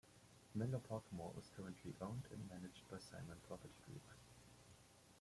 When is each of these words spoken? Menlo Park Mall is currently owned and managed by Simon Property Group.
Menlo 0.55 0.79
Park 0.79 1.03
Mall 1.11 1.35
is 1.37 1.51
currently 1.55 1.93
owned 2.01 2.23
and 2.31 2.49
managed 2.49 2.89
by 2.89 2.97
Simon 2.97 3.37
Property 3.47 3.75
Group. 3.85 4.01